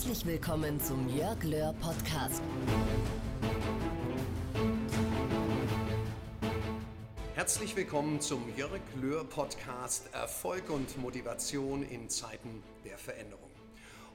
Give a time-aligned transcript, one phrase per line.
[0.00, 2.42] Herzlich willkommen zum Jörg Löhr Podcast.
[7.34, 13.50] Herzlich willkommen zum Jörg Löhr Podcast Erfolg und Motivation in Zeiten der Veränderung.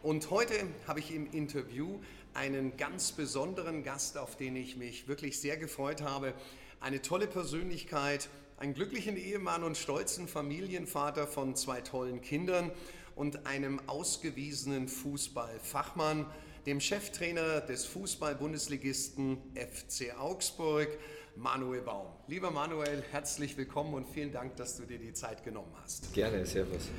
[0.02, 0.56] Und heute
[0.88, 2.00] habe ich im Interview
[2.34, 6.34] einen ganz besonderen Gast, auf den ich mich wirklich sehr gefreut habe.
[6.80, 8.28] Eine tolle Persönlichkeit,
[8.58, 12.72] einen glücklichen Ehemann und stolzen Familienvater von zwei tollen Kindern
[13.16, 16.26] und einem ausgewiesenen Fußballfachmann,
[16.66, 20.90] dem Cheftrainer des Fußball-Bundesligisten FC Augsburg,
[21.38, 22.08] Manuel Baum.
[22.28, 26.14] Lieber Manuel, herzlich willkommen und vielen Dank, dass du dir die Zeit genommen hast.
[26.14, 26.90] Gerne, Servus.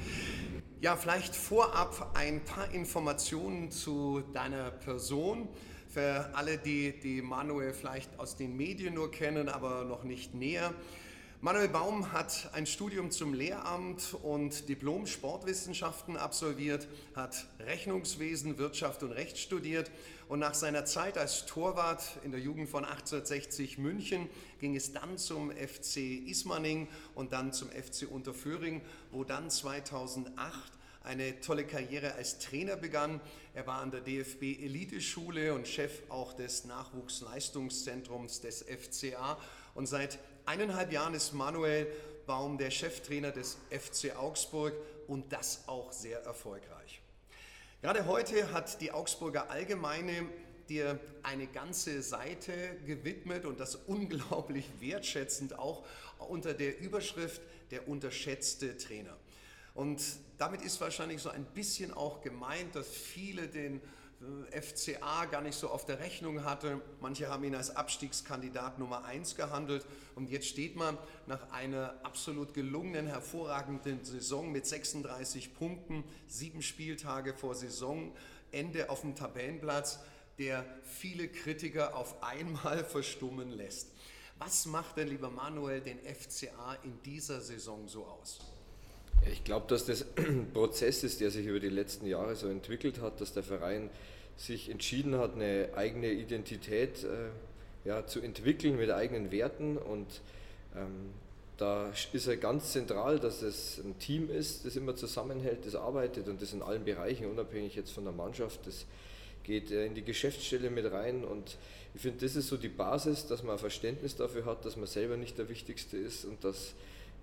[0.80, 5.48] Ja, vielleicht vorab ein paar Informationen zu deiner Person.
[5.88, 10.74] Für alle, die, die Manuel vielleicht aus den Medien nur kennen, aber noch nicht näher.
[11.42, 19.12] Manuel Baum hat ein Studium zum Lehramt und Diplom Sportwissenschaften absolviert, hat Rechnungswesen, Wirtschaft und
[19.12, 19.90] Recht studiert
[20.28, 24.30] und nach seiner Zeit als Torwart in der Jugend von 1860 München
[24.60, 28.80] ging es dann zum FC Ismaning und dann zum FC Unterföhring,
[29.10, 30.72] wo dann 2008
[31.04, 33.20] eine tolle Karriere als Trainer begann.
[33.54, 39.38] Er war an der DFB Eliteschule und Chef auch des Nachwuchsleistungszentrums des FCA.
[39.74, 41.86] Und seit eineinhalb Jahren ist Manuel
[42.26, 44.72] Baum der Cheftrainer des FC Augsburg
[45.06, 47.00] und das auch sehr erfolgreich.
[47.82, 50.28] Gerade heute hat die Augsburger Allgemeine
[50.68, 52.52] dir eine ganze Seite
[52.86, 55.84] gewidmet und das unglaublich wertschätzend auch
[56.18, 59.16] unter der Überschrift der unterschätzte Trainer.
[59.74, 60.02] Und
[60.38, 63.80] damit ist wahrscheinlich so ein bisschen auch gemeint, dass viele den
[64.50, 66.80] FCA gar nicht so auf der Rechnung hatte.
[67.00, 69.84] Manche haben ihn als Abstiegskandidat Nummer 1 gehandelt.
[70.14, 77.34] Und jetzt steht man nach einer absolut gelungenen, hervorragenden Saison mit 36 Punkten, sieben Spieltage
[77.34, 80.00] vor Saisonende auf dem Tabellenplatz,
[80.38, 83.92] der viele Kritiker auf einmal verstummen lässt.
[84.38, 88.38] Was macht denn, lieber Manuel, den FCA in dieser Saison so aus?
[89.30, 93.00] Ich glaube, dass das ein Prozess ist, der sich über die letzten Jahre so entwickelt
[93.00, 93.90] hat, dass der Verein
[94.36, 100.20] sich entschieden hat, eine eigene Identität äh, ja, zu entwickeln mit eigenen Werten und
[100.74, 101.10] ähm,
[101.56, 106.28] da ist er ganz zentral, dass es ein Team ist, das immer zusammenhält, das arbeitet
[106.28, 108.84] und das in allen Bereichen, unabhängig jetzt von der Mannschaft, das
[109.42, 111.56] geht äh, in die Geschäftsstelle mit rein und
[111.94, 114.86] ich finde, das ist so die Basis, dass man ein Verständnis dafür hat, dass man
[114.86, 116.74] selber nicht der Wichtigste ist und dass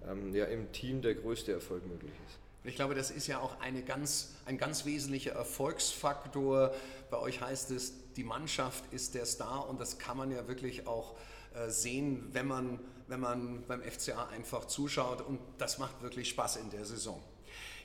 [0.09, 2.42] ähm, ja, im Team der größte Erfolg möglich ist.
[2.65, 6.73] Ich glaube, das ist ja auch eine ganz, ein ganz wesentlicher Erfolgsfaktor.
[7.11, 10.87] Bei euch heißt es, die Mannschaft ist der Star und das kann man ja wirklich
[10.87, 11.15] auch
[11.55, 16.55] äh, sehen, wenn man, wenn man beim FCA einfach zuschaut und das macht wirklich Spaß
[16.57, 17.21] in der Saison.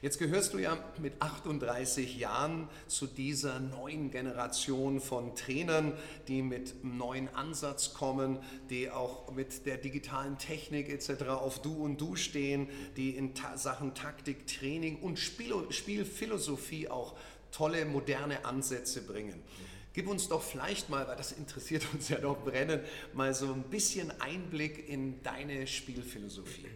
[0.00, 5.92] Jetzt gehörst du ja mit 38 Jahren zu dieser neuen Generation von Trainern,
[6.28, 8.38] die mit einem neuen Ansatz kommen,
[8.70, 11.24] die auch mit der digitalen Technik etc.
[11.30, 17.16] auf Du und Du stehen, die in Sachen Taktik, Training und Spiel Spielphilosophie auch
[17.50, 19.42] tolle moderne Ansätze bringen.
[19.94, 23.64] Gib uns doch vielleicht mal, weil das interessiert uns ja doch brennend, mal so ein
[23.64, 26.68] bisschen Einblick in deine Spielphilosophie.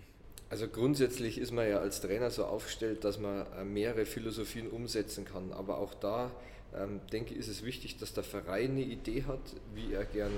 [0.52, 5.24] Also grundsätzlich ist man ja als Trainer so aufgestellt, dass man äh, mehrere Philosophien umsetzen
[5.24, 5.50] kann.
[5.50, 6.30] Aber auch da
[6.76, 9.40] ähm, denke ich, ist es wichtig, dass der Verein eine Idee hat,
[9.74, 10.30] wie er gern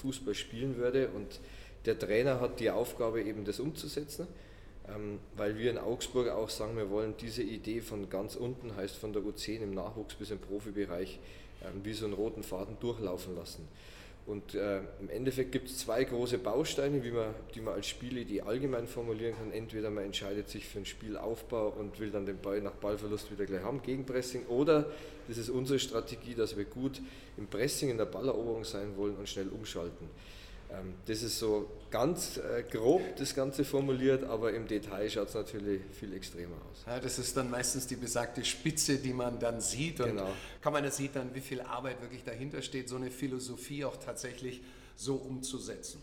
[0.00, 1.10] Fußball spielen würde.
[1.10, 1.38] Und
[1.86, 4.26] der Trainer hat die Aufgabe, eben das umzusetzen.
[4.88, 8.96] Ähm, weil wir in Augsburg auch sagen, wir wollen diese Idee von ganz unten, heißt
[8.96, 11.20] von der U10 im Nachwuchs bis im Profibereich,
[11.62, 13.68] ähm, wie so einen roten Faden durchlaufen lassen.
[14.24, 18.42] Und äh, im Endeffekt gibt es zwei große Bausteine, wie man, die man als Spielidee
[18.42, 19.52] allgemein formulieren kann.
[19.52, 23.46] Entweder man entscheidet sich für einen Spielaufbau und will dann den Ball nach Ballverlust wieder
[23.46, 24.86] gleich haben, Gegenpressing, oder
[25.26, 27.00] das ist unsere Strategie, dass wir gut
[27.36, 30.08] im Pressing, in der Balleroberung sein wollen und schnell umschalten.
[30.72, 35.34] Ähm, das ist so ganz äh, grob das Ganze formuliert, aber im Detail schaut es
[35.34, 36.84] natürlich viel extremer aus.
[36.86, 40.30] Ja, das ist dann meistens die besagte Spitze, die man dann sieht und genau.
[40.62, 43.96] kann man das sieht dann, wie viel Arbeit wirklich dahinter steht, so eine Philosophie auch
[43.96, 44.62] tatsächlich
[44.96, 46.00] so umzusetzen.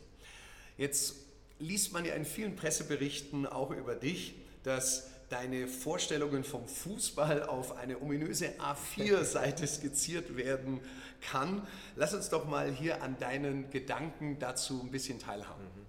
[0.78, 1.16] Jetzt
[1.60, 7.78] liest man ja in vielen Presseberichten auch über dich, dass deine Vorstellungen vom Fußball auf
[7.78, 10.80] eine ominöse A4-Seite skizziert werden
[11.22, 11.66] kann.
[11.96, 15.64] Lass uns doch mal hier an deinen Gedanken dazu ein bisschen teilhaben.
[15.64, 15.86] Mhm.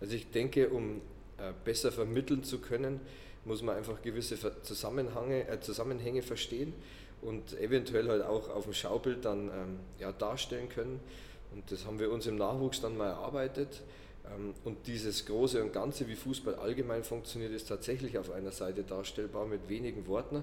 [0.00, 1.00] Also ich denke, um
[1.38, 3.00] äh, besser vermitteln zu können,
[3.44, 6.72] muss man einfach gewisse Zusammenhänge, äh, Zusammenhänge verstehen
[7.20, 11.00] und eventuell halt auch auf dem Schaubild dann ähm, ja, darstellen können.
[11.52, 13.82] Und das haben wir uns im Nachwuchs dann mal erarbeitet
[14.64, 19.46] und dieses Große und Ganze, wie Fußball allgemein funktioniert, ist tatsächlich auf einer Seite darstellbar
[19.46, 20.42] mit wenigen Worten.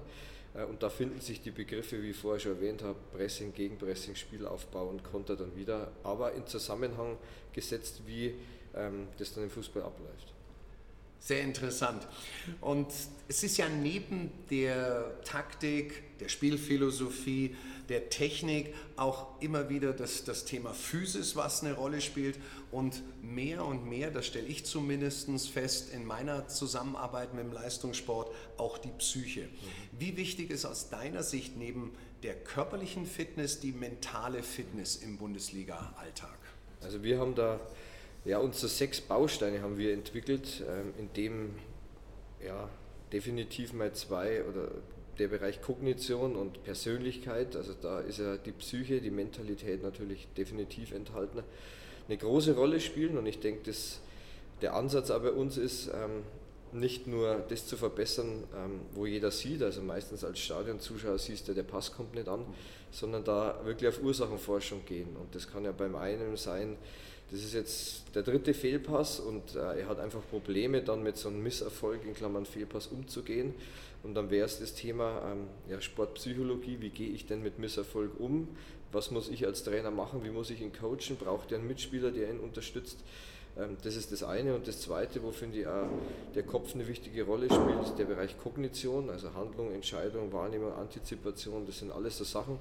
[0.54, 4.14] Äh, und da finden sich die Begriffe, wie ich vorher schon erwähnt habe, Pressing, Gegenpressing,
[4.14, 7.16] Spielaufbau und Konter dann wieder, aber in Zusammenhang
[7.52, 8.34] gesetzt, wie
[8.74, 10.32] ähm, das dann im Fußball abläuft.
[11.18, 12.06] Sehr interessant.
[12.60, 12.88] Und
[13.26, 17.56] es ist ja neben der Taktik, der Spielphilosophie,
[17.88, 22.38] der Technik auch immer wieder das, das Thema Physis, was eine Rolle spielt.
[22.70, 28.34] Und mehr und mehr, das stelle ich zumindest fest in meiner Zusammenarbeit mit dem Leistungssport,
[28.56, 29.42] auch die Psyche.
[29.42, 29.98] Mhm.
[29.98, 31.92] Wie wichtig ist aus deiner Sicht neben
[32.22, 36.38] der körperlichen Fitness die mentale Fitness im Bundesliga-Alltag?
[36.80, 37.60] Also wir haben da
[38.26, 41.54] ja, unsere sechs Bausteine haben wir entwickelt, ähm, in dem
[42.44, 42.68] ja,
[43.12, 44.68] definitiv mal zwei oder
[45.18, 50.92] der Bereich Kognition und Persönlichkeit, also da ist ja die Psyche, die Mentalität natürlich definitiv
[50.92, 51.42] enthalten,
[52.08, 53.18] eine große Rolle spielen.
[53.18, 54.00] Und ich denke, dass
[54.62, 56.22] der Ansatz aber bei uns ist, ähm,
[56.72, 61.54] nicht nur das zu verbessern, ähm, wo jeder sieht, also meistens als Stadionzuschauer siehst du,
[61.54, 62.44] der Pass kommt nicht an,
[62.90, 65.16] sondern da wirklich auf Ursachenforschung gehen.
[65.16, 66.76] Und das kann ja beim einen sein,
[67.30, 71.28] das ist jetzt der dritte Fehlpass und äh, er hat einfach Probleme, dann mit so
[71.28, 73.54] einem Misserfolg in Klammern Fehlpass umzugehen.
[74.04, 78.20] Und dann wäre es das Thema ähm, ja, Sportpsychologie, wie gehe ich denn mit Misserfolg
[78.20, 78.48] um?
[78.92, 80.22] Was muss ich als Trainer machen?
[80.22, 81.16] Wie muss ich ihn coachen?
[81.18, 82.98] Braucht er einen Mitspieler, der ihn unterstützt?
[83.58, 84.54] Ähm, das ist das eine.
[84.54, 85.88] Und das zweite, wo finde ich auch
[86.36, 91.66] der Kopf eine wichtige Rolle spielt, der Bereich Kognition, also Handlung, Entscheidung, Wahrnehmung, Antizipation.
[91.66, 92.58] Das sind alles so Sachen,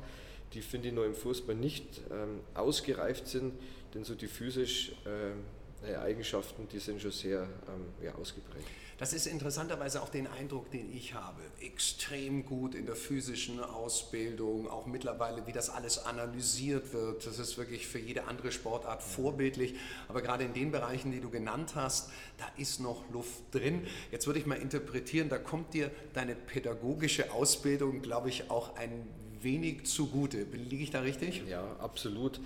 [0.54, 3.54] die finde ich nur im Fußball nicht ähm, ausgereift sind,
[3.96, 8.68] denn so die physisch äh, Eigenschaften, die sind schon sehr ähm, ja, ausgeprägt.
[8.98, 11.42] Das ist interessanterweise auch den Eindruck, den ich habe.
[11.60, 17.28] Extrem gut in der physischen Ausbildung, auch mittlerweile, wie das alles analysiert wird.
[17.28, 19.76] Das ist wirklich für jede andere Sportart vorbildlich.
[20.08, 23.86] Aber gerade in den Bereichen, die du genannt hast, da ist noch Luft drin.
[24.12, 29.08] Jetzt würde ich mal interpretieren, da kommt dir deine pädagogische Ausbildung, glaube ich, auch ein
[29.42, 30.44] wenig zugute.
[30.44, 31.44] Liege ich da richtig?
[31.48, 32.40] Ja, absolut.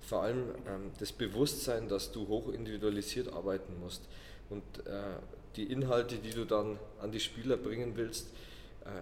[0.00, 4.02] Vor allem ähm, das Bewusstsein, dass du hoch individualisiert arbeiten musst.
[4.48, 5.18] Und äh,
[5.56, 8.28] die Inhalte, die du dann an die Spieler bringen willst,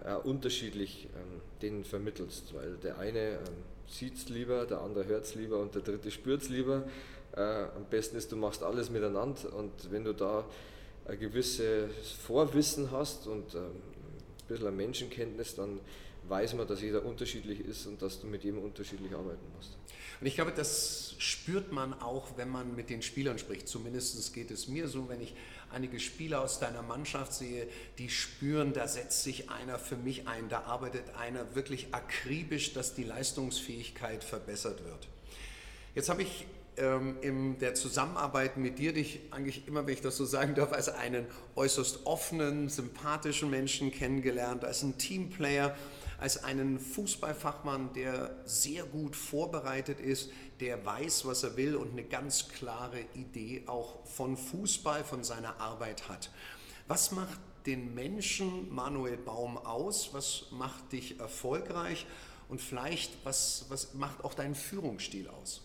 [0.04, 3.38] äh, unterschiedlich ähm, denen vermittelst, weil der eine ähm,
[3.86, 6.84] sieht es lieber, der andere hört es lieber und der dritte spürt es lieber.
[7.36, 9.54] Äh, am besten ist, du machst alles miteinander.
[9.54, 10.44] Und wenn du da
[11.06, 11.90] ein gewisses
[12.26, 15.80] Vorwissen hast und ähm, ein bisschen Menschenkenntnis, dann
[16.26, 19.76] weiß man, dass jeder unterschiedlich ist und dass du mit jedem unterschiedlich arbeiten musst.
[20.20, 23.68] Und ich glaube, das spürt man auch, wenn man mit den Spielern spricht.
[23.68, 25.34] Zumindest geht es mir so, wenn ich
[25.70, 27.68] einige Spieler aus deiner Mannschaft sehe,
[27.98, 32.94] die spüren, da setzt sich einer für mich ein, da arbeitet einer wirklich akribisch, dass
[32.94, 35.08] die Leistungsfähigkeit verbessert wird.
[35.94, 36.46] Jetzt habe ich
[36.78, 40.72] ähm, in der Zusammenarbeit mit dir dich eigentlich immer, wenn ich das so sagen darf,
[40.72, 41.26] als einen
[41.56, 45.76] äußerst offenen, sympathischen Menschen kennengelernt, als einen Teamplayer
[46.18, 50.30] als einen Fußballfachmann, der sehr gut vorbereitet ist,
[50.60, 55.60] der weiß, was er will und eine ganz klare Idee auch von Fußball, von seiner
[55.60, 56.30] Arbeit hat.
[56.88, 60.12] Was macht den Menschen Manuel Baum aus?
[60.12, 62.06] Was macht dich erfolgreich?
[62.48, 65.62] Und vielleicht, was, was macht auch deinen Führungsstil aus?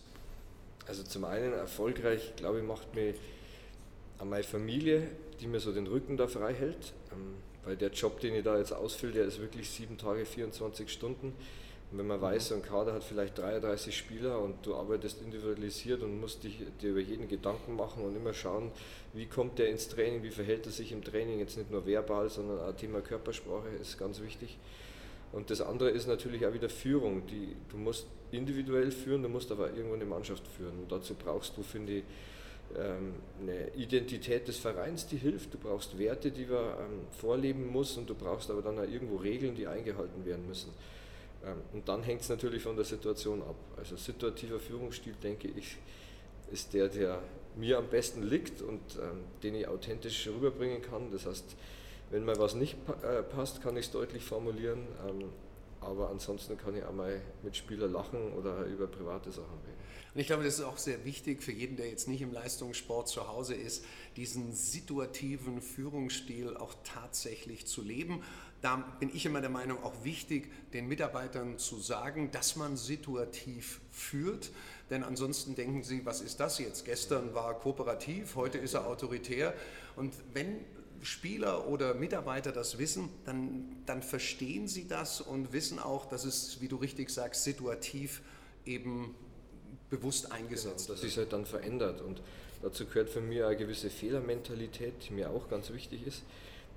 [0.86, 3.14] Also zum einen erfolgreich, glaube ich, macht mir
[4.18, 5.08] an meine Familie,
[5.40, 6.92] die mir so den Rücken da frei hält.
[7.64, 11.32] Weil der Job, den ich da jetzt ausfülle, der ist wirklich sieben Tage, 24 Stunden.
[11.90, 16.02] Und wenn man weiß, so ein Kader hat vielleicht 33 Spieler und du arbeitest individualisiert
[16.02, 18.72] und musst dich, dir über jeden Gedanken machen und immer schauen,
[19.12, 22.28] wie kommt der ins Training, wie verhält er sich im Training, jetzt nicht nur verbal,
[22.30, 24.58] sondern auch Thema Körpersprache ist ganz wichtig.
[25.32, 27.26] Und das andere ist natürlich auch wieder Führung.
[27.26, 30.78] Die, du musst individuell führen, du musst aber irgendwo eine Mannschaft führen.
[30.80, 32.04] Und dazu brauchst du, finde ich,
[32.78, 35.54] eine Identität des Vereins, die hilft.
[35.54, 39.16] Du brauchst Werte, die man ähm, vorleben muss und du brauchst aber dann auch irgendwo
[39.16, 40.72] Regeln, die eingehalten werden müssen.
[41.44, 43.56] Ähm, und dann hängt es natürlich von der Situation ab.
[43.76, 45.76] Also situativer Führungsstil, denke ich,
[46.50, 47.20] ist der, der
[47.56, 48.80] mir am besten liegt und
[49.42, 51.10] den ich authentisch rüberbringen kann.
[51.12, 51.56] Das heißt,
[52.10, 54.86] wenn mal was nicht äh, passt, kann ich es deutlich formulieren.
[55.84, 59.84] Aber ansonsten kann ich auch mal mit Spielern lachen oder über private Sachen reden.
[60.14, 63.08] Und ich glaube, das ist auch sehr wichtig für jeden, der jetzt nicht im Leistungssport
[63.08, 63.84] zu Hause ist,
[64.16, 68.22] diesen situativen Führungsstil auch tatsächlich zu leben.
[68.62, 73.80] Da bin ich immer der Meinung, auch wichtig, den Mitarbeitern zu sagen, dass man situativ
[73.90, 74.52] führt.
[74.88, 76.84] Denn ansonsten denken sie, was ist das jetzt?
[76.84, 79.52] Gestern war er kooperativ, heute ist er autoritär.
[79.96, 80.60] Und wenn
[81.04, 86.60] Spieler oder Mitarbeiter das wissen, dann, dann verstehen sie das und wissen auch, dass es,
[86.60, 88.22] wie du richtig sagst, situativ
[88.64, 89.14] eben
[89.90, 92.00] bewusst eingesetzt genau, dass sich halt dann verändert.
[92.00, 92.22] Und
[92.62, 96.22] dazu gehört für mich eine gewisse Fehlermentalität, die mir auch ganz wichtig ist,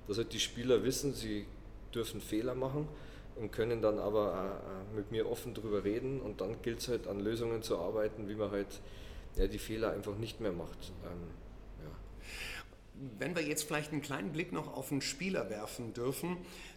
[0.06, 1.46] dass halt die Spieler wissen, sie
[1.94, 2.88] dürfen Fehler machen
[3.36, 4.60] und können dann aber
[4.94, 8.34] mit mir offen darüber reden und dann gilt es halt an Lösungen zu arbeiten, wie
[8.34, 8.80] man halt
[9.36, 10.92] ja, die Fehler einfach nicht mehr macht.
[11.04, 11.47] Ähm.
[13.18, 16.36] Wenn wir jetzt vielleicht einen kleinen Blick noch auf einen Spieler werfen dürfen,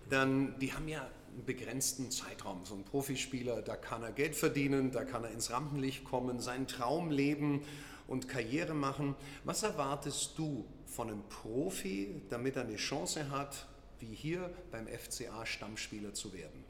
[0.09, 1.01] dann die haben ja
[1.33, 2.65] einen begrenzten Zeitraum.
[2.65, 6.67] So ein Profispieler, da kann er Geld verdienen, da kann er ins Rampenlicht kommen, seinen
[6.67, 7.61] Traum leben
[8.07, 9.15] und Karriere machen.
[9.43, 13.67] Was erwartest du von einem Profi, damit er eine Chance hat,
[13.99, 16.65] wie hier beim FCA Stammspieler zu werden?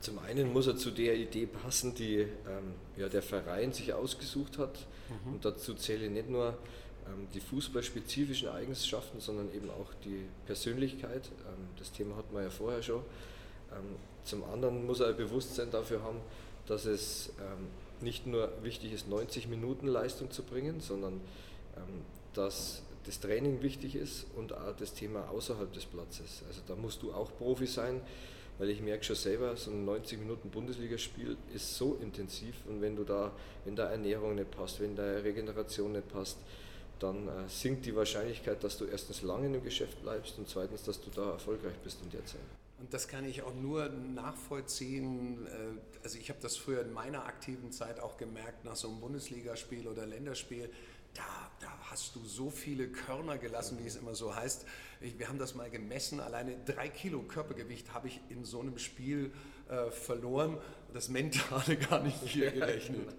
[0.00, 4.58] Zum einen muss er zu der Idee passen, die ähm, ja, der Verein sich ausgesucht
[4.58, 4.86] hat.
[5.08, 5.34] Mhm.
[5.34, 6.58] Und dazu zähle nicht nur
[7.34, 11.26] die fußballspezifischen Eigenschaften, sondern eben auch die Persönlichkeit.
[11.26, 13.02] Ähm, das Thema hatten wir ja vorher schon.
[13.72, 16.20] Ähm, zum anderen muss er ein Bewusstsein dafür haben,
[16.66, 17.66] dass es ähm,
[18.00, 21.20] nicht nur wichtig ist, 90 Minuten Leistung zu bringen, sondern
[21.76, 26.42] ähm, dass das Training wichtig ist und auch das Thema außerhalb des Platzes.
[26.48, 28.00] Also da musst du auch Profi sein,
[28.58, 32.96] weil ich merke schon selber, so ein 90 Minuten Bundesligaspiel ist so intensiv und wenn
[32.96, 33.32] du da,
[33.64, 36.38] wenn da Ernährung nicht passt, wenn da Regeneration nicht passt,
[37.00, 41.00] dann äh, sinkt die Wahrscheinlichkeit, dass du erstens lange im Geschäft bleibst und zweitens, dass
[41.00, 42.40] du da erfolgreich bist in der Zeit.
[42.78, 45.46] Und das kann ich auch nur nachvollziehen.
[45.46, 45.50] Äh,
[46.02, 49.88] also ich habe das früher in meiner aktiven Zeit auch gemerkt, nach so einem Bundesligaspiel
[49.88, 50.70] oder Länderspiel,
[51.14, 54.66] da, da hast du so viele Körner gelassen, wie es immer so heißt.
[55.00, 58.78] Ich, wir haben das mal gemessen, alleine drei Kilo Körpergewicht habe ich in so einem
[58.78, 59.32] Spiel
[59.68, 60.58] äh, verloren.
[60.92, 63.14] Das Mentale gar nicht viel gerechnet.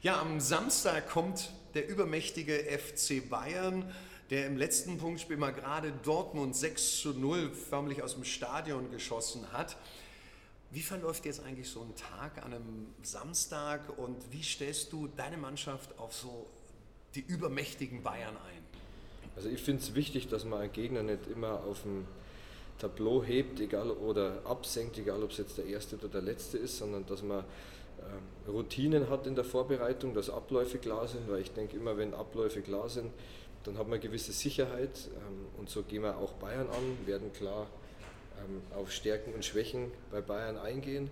[0.00, 3.92] Ja, am Samstag kommt der übermächtige FC Bayern,
[4.30, 9.52] der im letzten Punktspiel mal gerade Dortmund 6 zu 0 förmlich aus dem Stadion geschossen
[9.52, 9.76] hat.
[10.70, 15.38] Wie verläuft jetzt eigentlich so ein Tag an einem Samstag und wie stellst du deine
[15.38, 16.46] Mannschaft auf so
[17.14, 18.62] die übermächtigen Bayern ein?
[19.34, 22.06] Also ich finde es wichtig, dass man einen Gegner nicht immer auf dem
[22.78, 26.76] Tableau hebt, egal oder absenkt, egal ob es jetzt der erste oder der letzte ist,
[26.78, 27.44] sondern dass man
[28.00, 32.14] ähm, Routinen hat in der Vorbereitung, dass Abläufe klar sind, weil ich denke immer, wenn
[32.14, 33.10] Abläufe klar sind,
[33.64, 37.32] dann hat man eine gewisse Sicherheit ähm, und so gehen wir auch Bayern an, werden
[37.32, 37.66] klar
[38.38, 41.10] ähm, auf Stärken und Schwächen bei Bayern eingehen,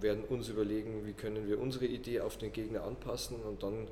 [0.00, 3.88] werden uns überlegen, wie können wir unsere Idee auf den Gegner anpassen und dann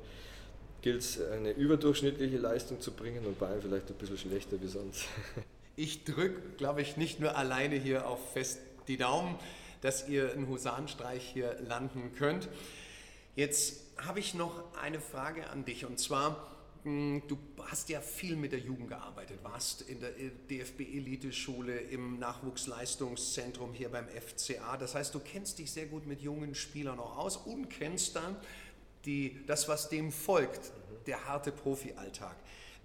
[0.81, 5.05] gilt es, eine überdurchschnittliche Leistung zu bringen und Bayern vielleicht ein bisschen schlechter wie sonst.
[5.75, 9.35] Ich drücke, glaube ich, nicht nur alleine hier auf fest die Daumen
[9.85, 12.49] dass ihr einen Husarenstreich hier landen könnt.
[13.35, 16.47] Jetzt habe ich noch eine Frage an dich und zwar,
[16.81, 17.37] hm, du
[17.67, 20.09] hast ja viel mit der Jugend gearbeitet, warst in der
[20.49, 24.75] DFB-Eliteschule im Nachwuchsleistungszentrum hier beim FCA.
[24.77, 28.35] Das heißt, du kennst dich sehr gut mit jungen Spielern auch aus und kennst dann
[29.05, 30.71] die, das, was dem folgt,
[31.05, 32.35] der harte Profi-Alltag.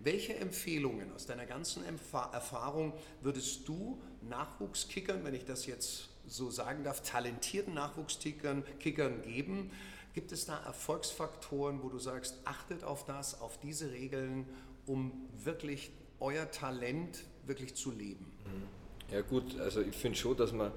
[0.00, 2.92] Welche Empfehlungen aus deiner ganzen Erfahrung
[3.22, 9.70] würdest du Nachwuchskickern, wenn ich das jetzt so sagen darf, talentierten Nachwuchskickern Kickern geben.
[10.14, 14.46] Gibt es da Erfolgsfaktoren, wo du sagst, achtet auf das, auf diese Regeln,
[14.86, 15.12] um
[15.44, 18.26] wirklich euer Talent wirklich zu leben?
[18.44, 19.14] Mhm.
[19.14, 20.72] Ja gut, also ich finde schon, dass man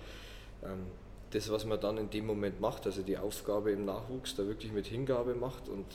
[0.64, 0.86] ähm,
[1.32, 4.72] das, was man dann in dem Moment macht, also die Aufgabe im Nachwuchs, da wirklich
[4.72, 5.86] mit Hingabe macht und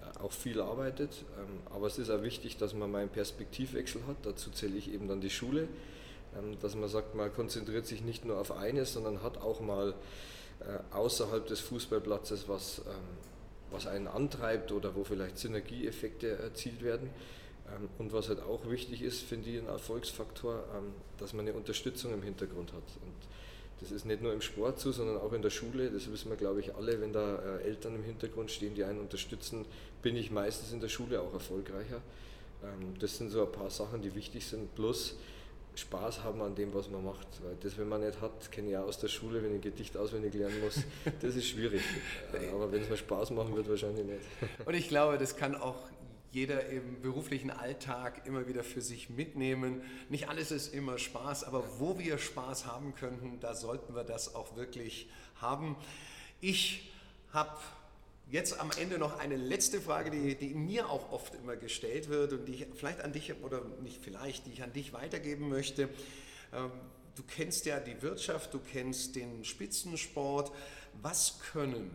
[0.00, 1.24] äh, auch viel arbeitet.
[1.38, 4.16] Ähm, aber es ist auch wichtig, dass man mal einen Perspektivwechsel hat.
[4.22, 5.68] Dazu zähle ich eben dann die Schule.
[6.36, 9.94] Ähm, dass man sagt, man konzentriert sich nicht nur auf eines, sondern hat auch mal
[10.60, 12.92] äh, außerhalb des Fußballplatzes was, ähm,
[13.70, 17.10] was einen antreibt oder wo vielleicht Synergieeffekte erzielt werden.
[17.68, 20.64] Ähm, und was halt auch wichtig ist, finde ich ein Erfolgsfaktor,
[21.18, 22.82] dass man eine Unterstützung im Hintergrund hat.
[23.02, 23.14] Und
[23.80, 25.90] das ist nicht nur im Sport so, sondern auch in der Schule.
[25.90, 27.00] Das wissen wir, glaube ich, alle.
[27.00, 29.64] Wenn da äh, Eltern im Hintergrund stehen, die einen unterstützen,
[30.02, 32.00] bin ich meistens in der Schule auch erfolgreicher.
[32.98, 34.74] Das sind so ein paar Sachen, die wichtig sind.
[34.74, 35.14] Plus,
[35.78, 37.26] Spaß haben an dem, was man macht.
[37.42, 39.62] Weil das, wenn man nicht hat, kenne ich auch aus der Schule, wenn ich ein
[39.62, 40.82] Gedicht auswendig lernen muss,
[41.22, 41.82] das ist schwierig.
[42.52, 44.20] Aber wenn es mir Spaß machen wird, wahrscheinlich nicht.
[44.66, 45.76] Und ich glaube, das kann auch
[46.30, 49.82] jeder im beruflichen Alltag immer wieder für sich mitnehmen.
[50.08, 54.34] Nicht alles ist immer Spaß, aber wo wir Spaß haben könnten, da sollten wir das
[54.34, 55.76] auch wirklich haben.
[56.40, 56.90] Ich
[57.32, 57.56] habe
[58.30, 62.34] Jetzt am Ende noch eine letzte Frage, die, die, mir auch oft immer gestellt wird
[62.34, 65.88] und die ich vielleicht an dich oder nicht vielleicht, die ich an dich weitergeben möchte.
[66.52, 66.70] Ähm,
[67.14, 70.52] du kennst ja die Wirtschaft, du kennst den Spitzensport.
[71.00, 71.90] Was können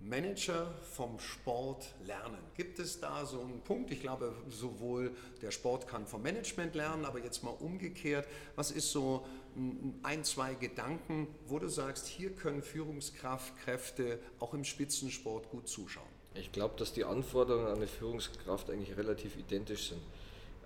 [0.00, 2.38] Manager vom Sport lernen?
[2.56, 3.90] Gibt es da so einen Punkt?
[3.90, 5.12] Ich glaube, sowohl
[5.42, 8.26] der Sport kann vom Management lernen, aber jetzt mal umgekehrt.
[8.54, 9.26] Was ist so
[10.02, 16.06] ein, zwei Gedanken, wo du sagst, hier können Führungskräfte auch im Spitzensport gut zuschauen?
[16.34, 20.02] Ich glaube, dass die Anforderungen an eine Führungskraft eigentlich relativ identisch sind.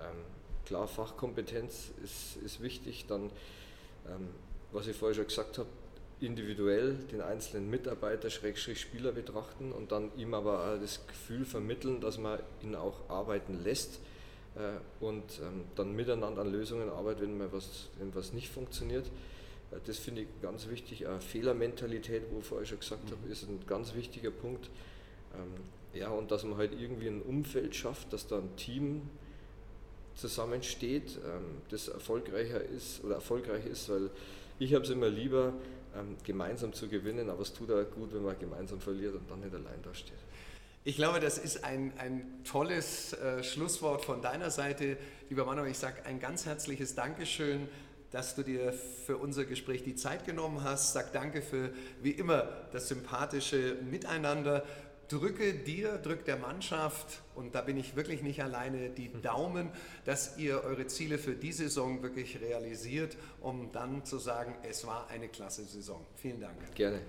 [0.01, 0.17] Ähm,
[0.67, 3.07] klar, Fachkompetenz ist, ist wichtig.
[3.09, 3.31] Dann,
[4.07, 4.29] ähm,
[4.73, 5.69] was ich vorher schon gesagt habe,
[6.23, 12.01] individuell den einzelnen Mitarbeiter, Schrägstrich Spieler betrachten und dann ihm aber auch das Gefühl vermitteln,
[12.01, 14.01] dass man ihn auch arbeiten lässt
[14.55, 19.07] äh, und ähm, dann miteinander an Lösungen arbeitet, wenn mal was, wenn was nicht funktioniert.
[19.71, 21.07] Äh, das finde ich ganz wichtig.
[21.07, 23.17] Eine Fehlermentalität, wo ich vorher schon gesagt mhm.
[23.17, 24.71] habe, ist ein ganz wichtiger Punkt.
[25.35, 29.03] Ähm, ja, und dass man halt irgendwie ein Umfeld schafft, dass da ein Team
[30.15, 34.11] zusammensteht, ähm, das erfolgreicher ist oder erfolgreich ist, weil
[34.59, 35.55] ich habe es immer lieber,
[35.97, 39.41] ähm, gemeinsam zu gewinnen, aber es tut auch gut, wenn man gemeinsam verliert und dann
[39.41, 40.19] nicht allein dasteht.
[40.85, 44.97] Ich glaube, das ist ein, ein tolles äh, Schlusswort von deiner Seite,
[45.31, 45.71] lieber Manuel.
[45.71, 47.69] Ich sage ein ganz herzliches Dankeschön,
[48.11, 50.93] dass du dir für unser Gespräch die Zeit genommen hast.
[50.93, 51.71] Sag danke für,
[52.03, 54.65] wie immer, das sympathische Miteinander
[55.09, 59.71] drücke dir, drückt der Mannschaft, und da bin ich wirklich nicht alleine, die Daumen,
[60.05, 65.09] dass ihr eure Ziele für die Saison wirklich realisiert, um dann zu sagen, es war
[65.09, 66.05] eine klasse Saison.
[66.17, 66.75] Vielen Dank.
[66.75, 67.01] Gerne.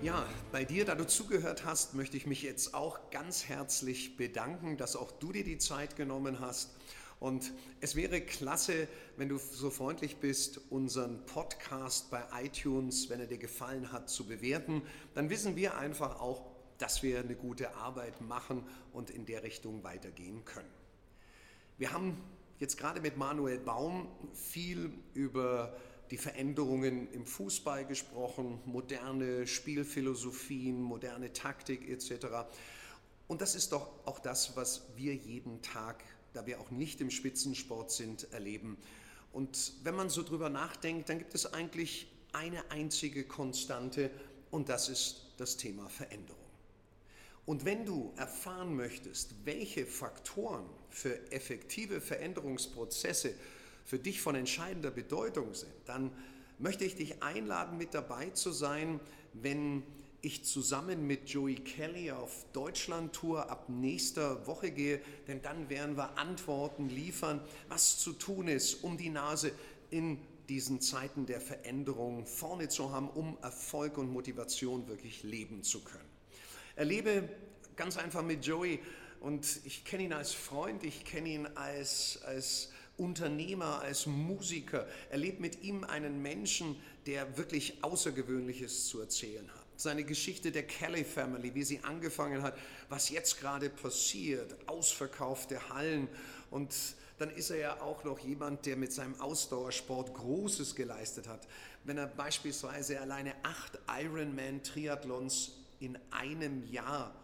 [0.00, 4.76] Ja, bei dir, da du zugehört hast, möchte ich mich jetzt auch ganz herzlich bedanken,
[4.76, 6.70] dass auch du dir die Zeit genommen hast.
[7.20, 13.26] Und es wäre klasse, wenn du so freundlich bist, unseren Podcast bei iTunes, wenn er
[13.26, 14.82] dir gefallen hat, zu bewerten.
[15.14, 16.46] Dann wissen wir einfach auch,
[16.78, 20.70] dass wir eine gute Arbeit machen und in der Richtung weitergehen können.
[21.76, 22.16] Wir haben
[22.60, 25.76] jetzt gerade mit Manuel Baum viel über
[26.10, 32.26] die Veränderungen im Fußball gesprochen, moderne Spielphilosophien, moderne Taktik etc.
[33.26, 36.02] Und das ist doch auch das, was wir jeden Tag
[36.38, 38.76] da wir auch nicht im Spitzensport sind, erleben.
[39.32, 44.08] Und wenn man so drüber nachdenkt, dann gibt es eigentlich eine einzige Konstante
[44.52, 46.38] und das ist das Thema Veränderung.
[47.44, 53.34] Und wenn du erfahren möchtest, welche Faktoren für effektive Veränderungsprozesse
[53.84, 56.12] für dich von entscheidender Bedeutung sind, dann
[56.60, 59.00] möchte ich dich einladen, mit dabei zu sein,
[59.32, 59.82] wenn
[60.20, 66.18] ich zusammen mit Joey Kelly auf Deutschland-Tour ab nächster Woche gehe, denn dann werden wir
[66.18, 69.52] Antworten liefern, was zu tun ist, um die Nase
[69.90, 75.84] in diesen Zeiten der Veränderung vorne zu haben, um Erfolg und Motivation wirklich leben zu
[75.84, 76.08] können.
[76.74, 77.28] Erlebe
[77.76, 78.80] ganz einfach mit Joey
[79.20, 85.40] und ich kenne ihn als Freund, ich kenne ihn als, als Unternehmer, als Musiker, erlebe
[85.40, 86.74] mit ihm einen Menschen,
[87.06, 92.58] der wirklich Außergewöhnliches zu erzählen hat seine Geschichte der Kelly Family, wie sie angefangen hat,
[92.88, 96.08] was jetzt gerade passiert, ausverkaufte Hallen
[96.50, 96.74] und
[97.18, 101.48] dann ist er ja auch noch jemand, der mit seinem Ausdauersport Großes geleistet hat.
[101.84, 107.14] Wenn er beispielsweise alleine acht Ironman-Triathlons in einem Jahr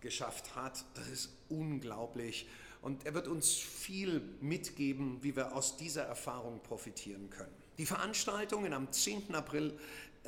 [0.00, 2.46] geschafft hat, das ist unglaublich.
[2.82, 7.52] Und er wird uns viel mitgeben, wie wir aus dieser Erfahrung profitieren können.
[7.78, 9.34] Die Veranstaltungen am 10.
[9.34, 9.78] April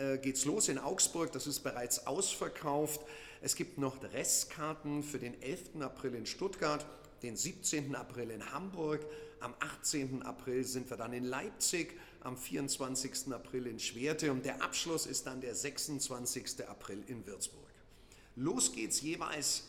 [0.00, 3.00] äh, geht's los in Augsburg, das ist bereits ausverkauft.
[3.42, 5.80] Es gibt noch Restkarten für den 11.
[5.80, 6.84] April in Stuttgart,
[7.22, 7.94] den 17.
[7.94, 9.04] April in Hamburg,
[9.40, 10.22] am 18.
[10.22, 13.32] April sind wir dann in Leipzig, am 24.
[13.32, 16.66] April in Schwerte und der Abschluss ist dann der 26.
[16.66, 17.60] April in Würzburg.
[18.36, 19.64] Los geht's jeweils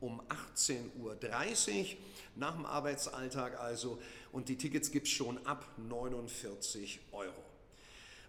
[0.00, 0.20] um
[0.58, 1.96] 18.30 Uhr,
[2.36, 3.98] nach dem Arbeitsalltag also,
[4.32, 7.53] und die Tickets gibt es schon ab 49 Euro.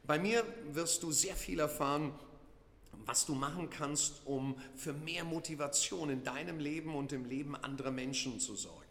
[0.08, 2.13] Bei mir wirst du sehr viel erfahren,
[3.06, 7.91] was du machen kannst, um für mehr Motivation in deinem Leben und im Leben anderer
[7.91, 8.86] Menschen zu sorgen.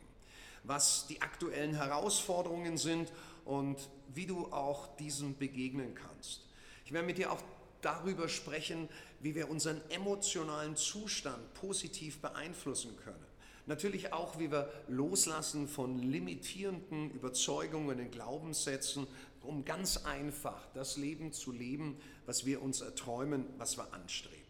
[0.64, 3.12] Was die aktuellen Herausforderungen sind
[3.44, 3.77] und
[4.12, 6.40] wie du auch diesen begegnen kannst.
[6.85, 7.42] Ich werde mit dir auch
[7.81, 8.88] darüber sprechen,
[9.20, 13.24] wie wir unseren emotionalen Zustand positiv beeinflussen können.
[13.66, 19.07] Natürlich auch, wie wir loslassen von limitierenden Überzeugungen und Glaubenssätzen
[19.44, 24.44] um ganz einfach das Leben zu leben, was wir uns erträumen, was wir anstreben.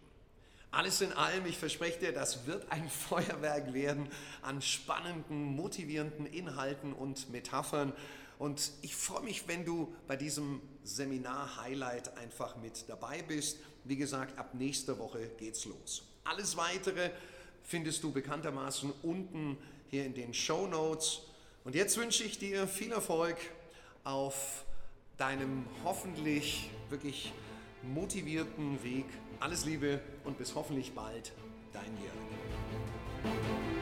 [0.71, 4.09] Alles in allem, ich verspreche dir, das wird ein Feuerwerk werden
[4.43, 7.93] an spannenden, motivierenden Inhalten und Metaphern.
[8.39, 13.59] Und ich freue mich, wenn du bei diesem Seminar-Highlight einfach mit dabei bist.
[13.85, 16.03] Wie gesagt, ab nächster Woche geht's los.
[16.25, 17.11] Alles weitere
[17.63, 19.57] findest du bekanntermaßen unten
[19.91, 21.21] hier in den Show Notes.
[21.63, 23.37] Und jetzt wünsche ich dir viel Erfolg
[24.03, 24.65] auf
[25.19, 27.33] deinem hoffentlich wirklich
[27.83, 29.07] motivierten Weg.
[29.41, 31.33] Alles Liebe und bis hoffentlich bald,
[31.73, 33.74] dein Jörg.